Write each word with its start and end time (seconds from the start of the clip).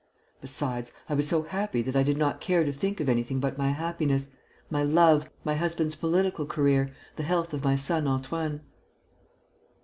Besides, 0.41 0.91
I 1.09 1.13
was 1.13 1.27
so 1.27 1.43
happy 1.43 1.83
that 1.83 1.95
I 1.95 2.01
did 2.01 2.17
not 2.17 2.41
care 2.41 2.63
to 2.63 2.71
think 2.71 2.99
of 2.99 3.07
anything 3.07 3.39
but 3.39 3.59
my 3.59 3.69
happiness, 3.69 4.29
my 4.67 4.81
love, 4.81 5.29
my 5.43 5.53
husband's 5.53 5.93
political 5.95 6.47
career, 6.47 6.91
the 7.17 7.21
health 7.21 7.53
of 7.53 7.63
my 7.63 7.75
son 7.75 8.07
Antoine." 8.07 8.61